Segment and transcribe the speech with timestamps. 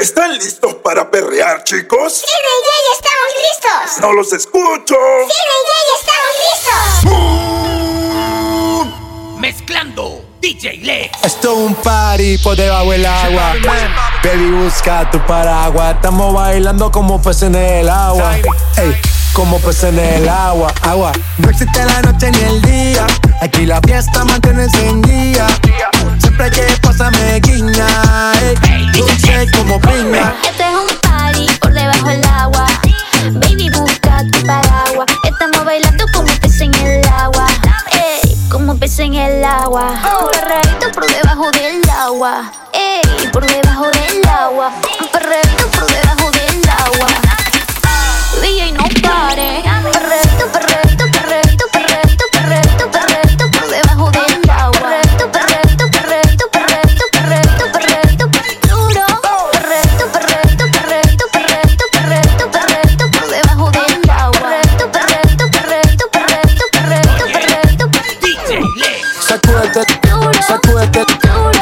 [0.00, 2.12] ¿Están listos para perrear, chicos?
[2.12, 4.00] ¡Sí, ya estamos listos!
[4.02, 4.94] ¡No los escucho!
[5.26, 5.34] ¡Sí,
[5.72, 6.32] ya estamos
[8.92, 9.38] listos!
[9.38, 11.24] Mezclando DJ Lex.
[11.24, 13.54] Esto es un party por debajo del agua.
[14.22, 15.94] Baby, busca tu paraguas.
[15.94, 18.36] Estamos bailando como peces en el agua.
[18.76, 18.94] Ey,
[19.32, 20.74] como peces en el agua.
[20.82, 21.12] Agua.
[21.38, 23.06] No existe la noche ni el día.
[23.40, 25.46] Aquí la fiesta mantiene encendida.
[26.36, 27.86] Siempre que pasa me guiña.
[28.42, 30.34] Ey, dulce como piña.
[30.46, 32.66] Este es un party por debajo del agua.
[33.32, 35.06] Baby, busca tu paraguas.
[35.24, 37.46] Estamos bailando como peces en el agua.
[37.90, 39.98] Ey, como peces en el agua.
[40.20, 42.52] Un perreíto por debajo del agua.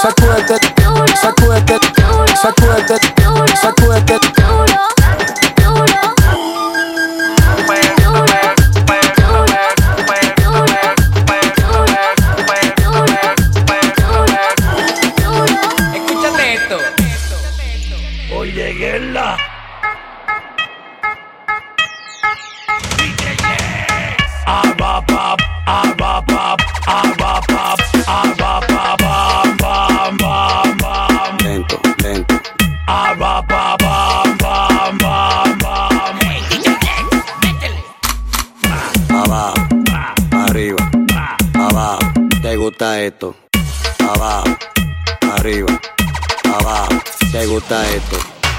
[0.00, 0.56] Sacúdete,
[1.20, 1.78] sacúdete,
[2.40, 2.96] sacúdete,
[3.60, 4.29] sacúdete.
[43.00, 43.34] Gusta esto?
[44.14, 44.56] Abajo,
[45.38, 45.80] arriba,
[46.58, 46.88] abajo.
[47.32, 48.16] ¿Te gusta esto?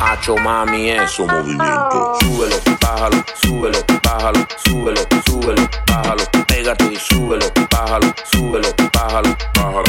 [0.00, 2.18] Hacho mami, eso movimiento.
[2.20, 6.24] Súbelo, bájalo, súbelo, bájalo, súbelo, súbelo, bájalo.
[6.46, 9.84] Pégate y súbelo, bájalo, súbelo, bájalo, bájalo,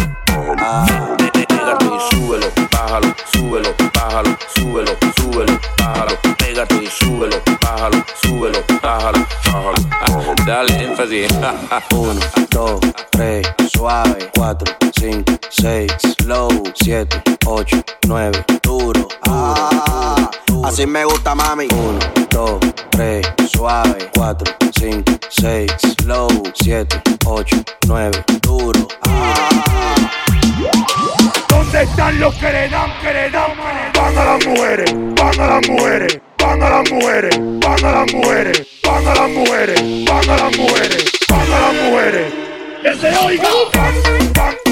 [0.58, 1.18] bájalo.
[1.18, 6.18] Pe- Pégate y súbelo, bájalo, súbelo, bájalo, súbelo, súbelo, bájalo.
[6.38, 9.20] Pégate y súbelo, bájalo, súbelo, bájalo.
[9.20, 9.23] Ah,
[10.46, 11.32] Dale énfasis.
[11.94, 12.20] Uno,
[12.50, 12.80] dos,
[13.12, 14.30] tres, suave.
[14.36, 16.50] Cuatro, cinco, seis, slow.
[16.76, 19.08] Siete, ocho, nueve, duro.
[19.28, 20.30] Ah,
[20.66, 21.68] así me gusta, mami.
[21.72, 22.00] Uno,
[22.30, 22.60] dos,
[22.92, 23.26] tres,
[23.56, 24.10] suave.
[24.14, 25.72] Cuatro, cinco, seis,
[26.02, 26.30] slow.
[26.56, 28.88] Siete, ocho, nueve, duro.
[30.64, 31.23] ¿Dónde
[31.82, 33.52] están los que le dan, que le dan?
[33.96, 38.14] Van a las mujeres, van a las mujeres, van a las mujeres, van a las
[38.14, 42.34] mujeres, van a las mujeres, van a las mujeres, van a las mujeres.
[42.84, 44.63] ¡Que se oiga!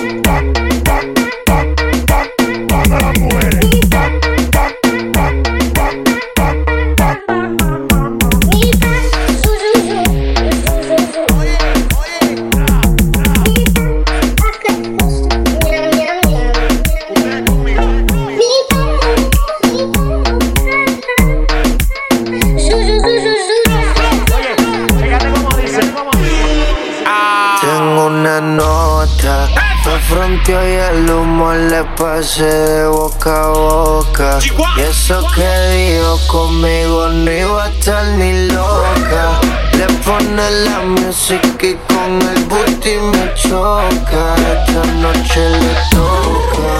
[31.54, 34.40] Le pasé de boca a boca.
[34.78, 39.40] Y eso que dijo conmigo no iba a estar ni loca.
[39.74, 44.36] Le pone la música y con el booty me choca.
[44.54, 46.72] Esta noche le toca.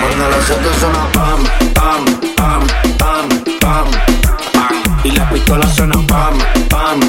[0.00, 1.44] Cuando la siento suena pam,
[1.74, 2.04] pam,
[2.36, 2.66] pam,
[2.98, 3.28] pam,
[3.60, 3.88] pam,
[4.52, 5.00] pam.
[5.04, 6.38] Y la pistola suena pam,
[6.68, 7.00] pam,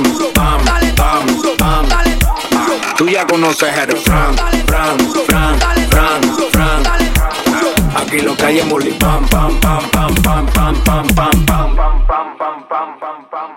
[0.00, 1.88] duro, pam, dale, pam, duro, pam.
[1.88, 2.74] dale, duro.
[2.96, 4.36] Tú ya conoces el Fran,
[4.66, 5.58] Fran, Fran,
[5.90, 6.20] Fran,
[6.52, 6.82] Fran.
[7.96, 11.46] Aquí lo que hay es muli pam, pam, pam, pam, pam, pam, pam, pam, pam,
[11.46, 12.36] pam, pam, pam,
[12.68, 13.56] pam, pam, pam.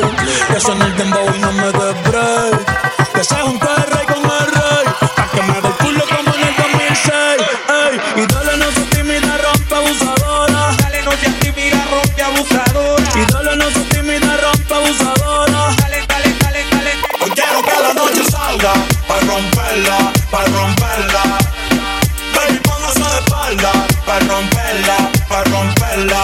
[0.00, 0.10] Play.
[0.52, 3.12] Que suene el dembow y no me des break.
[3.14, 4.84] Que seas un rey con el rey.
[5.16, 7.12] Pa' que me dé el culo como en el 2006.
[7.68, 10.76] Ey, y dale no seas tímida, rompe abusadora.
[10.82, 13.08] Dale, no seas tímida, rompe abusadora.
[13.14, 15.74] Y dale no seas tímida, rompe abusadora.
[15.80, 16.92] Dale, dale, dale, dale.
[17.20, 18.72] Hoy quiero que la noche salga
[19.08, 21.22] Pa' romperla, pa' romperla
[22.34, 23.72] Baby, póngase de espalda
[24.06, 24.96] Pa' romperla,
[25.28, 26.22] pa' romperla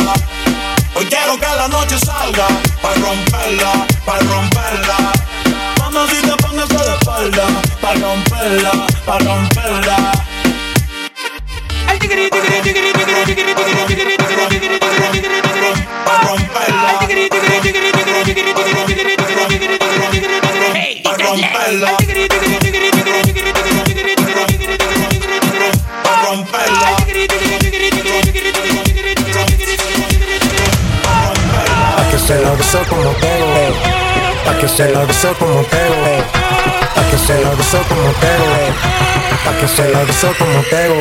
[0.94, 2.48] Hoy quiero que la noche salga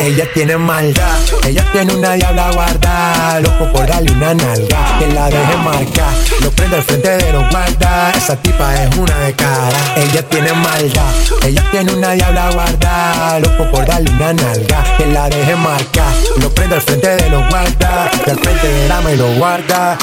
[0.02, 1.20] Ella tiene maldad.
[1.46, 3.40] Ella tiene una diabla guarda.
[3.42, 4.98] Loco por darle una nalga.
[4.98, 6.14] Que la deje marcar.
[6.42, 8.14] Lo prende al frente de los guarda.
[8.18, 9.78] Esa tipa es una de cara.
[9.96, 11.14] Ella tiene maldad.
[11.44, 13.40] Ella tiene una diabla guarda.
[13.42, 14.84] Loco por darle una nalga.
[14.98, 16.14] Que la deje marcar.
[16.42, 18.10] Lo prende al frente de los guarda.
[18.26, 19.98] Al frente de la y lo guarda.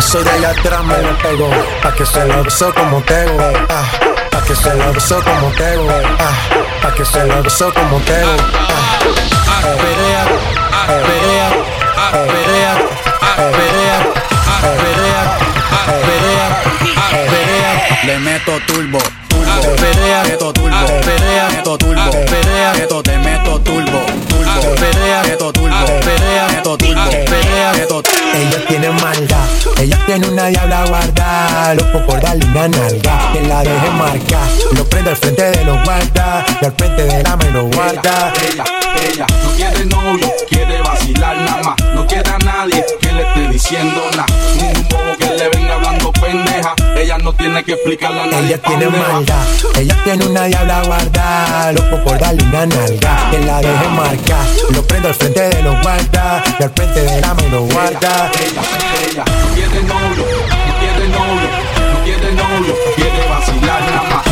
[0.00, 1.50] Soy de la trama y la pego,
[1.82, 3.84] pa' que se lo beso como Tego, ah,
[4.30, 5.88] pa' que se lo beso como Tego,
[6.18, 6.34] ah,
[6.82, 9.00] pa' que se lo beso como Tego, ah,
[9.64, 10.22] eh, perea,
[10.88, 11.48] eh, perea,
[12.14, 12.74] eh, perea,
[13.58, 13.96] perea,
[14.82, 15.22] perea,
[16.06, 16.48] perea,
[17.30, 17.72] perea,
[18.04, 18.87] le meto turbo.
[32.58, 36.72] Una nalga, que la deje marcar, lo prende al frente de los guarda, y al
[36.72, 38.32] frente de la me lo guarda.
[38.52, 38.64] Ella,
[39.12, 41.76] ella no quiere novio, quiere vacilar nada más.
[41.94, 44.26] No quiere a nadie que le esté diciendo nada.
[44.56, 46.74] Ningún bobo que le venga hablando pendeja.
[46.96, 48.48] Ella no tiene que explicarle a nadie.
[48.48, 49.46] Ella tiene maldad,
[49.76, 54.82] ella tiene una diabla guarda, loco por darle una nalga, que la deje marcar, lo
[54.82, 58.30] prende al frente de los guarda, y al frente de la me lo guarda.
[58.34, 58.62] Ella,
[59.08, 60.24] ella no quiere novio, no quiere novio,
[62.28, 64.27] de novio, quiere vacilar la paz.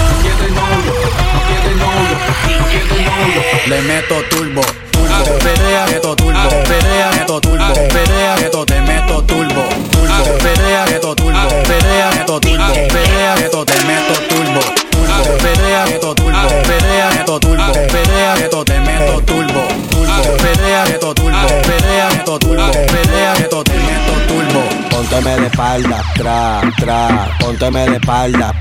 [25.57, 28.53] Espalda, tra, tra, pónteme de espalda.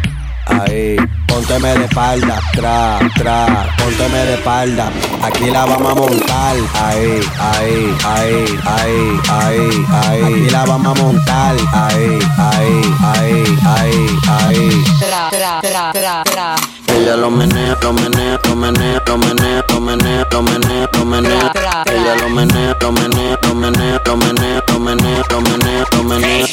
[0.45, 0.95] Ahí,
[1.27, 4.91] pónteme de espalda, tra, tra, pónteme de espalda.
[5.21, 6.55] Aquí la vamos a montar.
[6.81, 10.23] Ahí, ahí, ahí, ahí, ahí, ahí.
[10.23, 11.55] Aquí la vamos a montar.
[11.73, 14.83] Ahí, ahí, ahí, ahí, ahí.
[14.99, 16.74] Tra, tra, tra, tra, tra.
[17.05, 21.51] Ella lo menea, lo menea, lo menea, lo menea, lo menea, lo menea, lo menea.
[21.85, 26.47] Ella lo menea, lo menea, lo menea, lo menea, lo menea, lo menea, lo menea.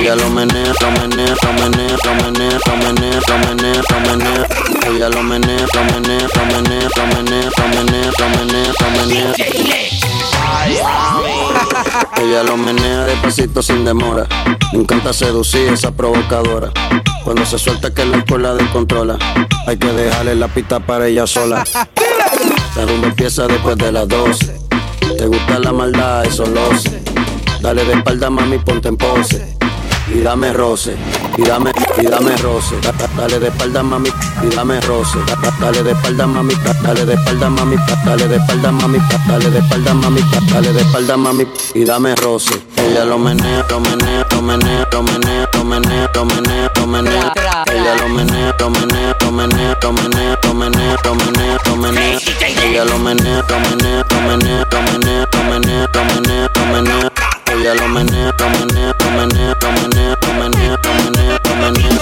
[0.00, 4.46] Ella lo menea, lo menea, lo menea, lo menea, lo menea, lo menea, lo menea.
[4.88, 9.34] Ella lo menea, lo menea, lo menea, lo menea, lo menea, lo menea, lo menea.
[12.16, 14.26] Ella lo menea despacito sin demora.
[14.72, 16.70] Me encanta seducir esa provocadora.
[17.24, 19.18] Cuando se suelta que la descontrola.
[19.66, 21.64] Hay que dejarle la pista para ella sola.
[22.76, 24.60] La rumba empieza después de las 12.
[25.18, 27.02] Te gusta la maldad, eso lo sé.
[27.60, 29.56] Dale de espalda, mami, ponte en pose.
[30.14, 30.96] Y dame roce,
[31.38, 32.74] y dame, y dame roce.
[33.16, 34.10] Dale de espalda, mami,
[34.42, 35.18] y dame roce.
[35.60, 39.94] Dale de espalda, mami, dale de espalda, mami, dale de espalda, mami, dale de espalda,
[39.94, 40.20] mami,
[40.52, 42.60] dale de espalda, mami, y dame roce.
[42.76, 47.32] Ella lo menea, lo menea, lo menea, lo menea, lo menea, lo menea, lo menea.
[47.72, 52.18] Ella lo menea, lo menea, lo menea, lo menea, lo menea, lo menea, lo menea.
[52.64, 57.27] Ella lo menea, lo menea, lo menea, lo menea, lo menea, lo menea, lo menea.
[57.58, 61.98] Ella lo menea, lo menea, lo menea, lo menea, lo menea, lo menea, lo menea.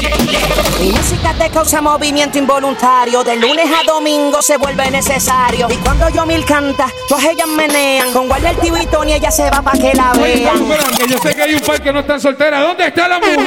[0.78, 3.24] Mi música te causa movimiento involuntario.
[3.24, 5.66] De lunes a domingo se vuelve necesario.
[5.70, 8.12] Y cuando yo mil canta, todas ellas menean.
[8.12, 10.70] Con Guardia el tío y Tony, ella se va pa' que la vean.
[10.70, 12.60] espera, que yo sé que hay un par que no están solteras.
[12.60, 13.38] ¿Dónde está la mujer?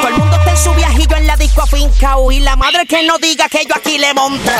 [0.00, 2.32] Todo el mundo está en su viajillo en la disco afincao.
[2.32, 4.50] Y la madre que no diga que yo aquí le monto.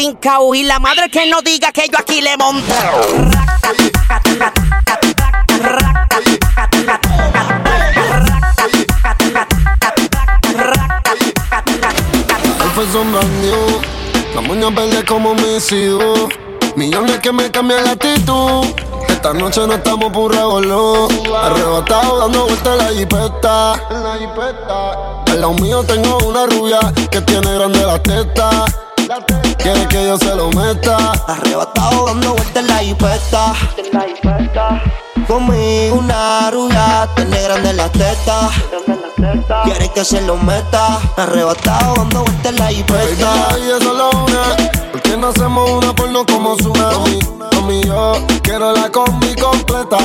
[0.00, 2.72] Y la madre que no diga que yo aquí le monto.
[12.74, 13.16] Fue brand
[14.36, 16.28] La moña verde como mis hijos.
[16.76, 18.66] Millones que me cambian la actitud.
[19.08, 21.08] Esta noche no estamos por revolú.
[21.42, 23.72] Arrebatado dando vueltas en la jipeta.
[25.26, 26.78] Al lado mío tengo una rubia
[27.10, 28.87] que tiene grande la teta.
[29.56, 31.12] Quiere que yo se lo meta.
[31.26, 33.54] Arrebatado dando vueltas en la jipeta.
[35.26, 38.50] Conmigo una rubia, tiene grande la teta.
[39.64, 41.00] Quiere que se lo meta.
[41.16, 43.48] Arrebatado dando vueltas en la jipeta.
[43.58, 44.68] Y eso lo une.
[44.92, 47.18] ¿Por qué no hacemos una porno como su mami?
[47.54, 48.12] Mami, yo
[48.42, 49.96] quiero la combi completa.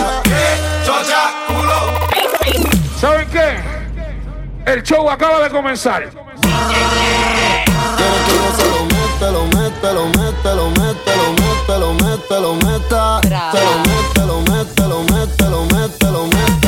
[3.01, 3.59] ¿Saben qué?
[4.65, 6.09] El show acaba de comenzar.
[6.09, 6.23] Quiere
[8.25, 11.33] que yo se lo te lo mete, te lo mete, te lo mete, te lo
[11.33, 12.95] mete, te lo mete, te lo mete,
[13.51, 16.62] te lo mete, te lo mete, te lo mete, te lo mete, lo mete.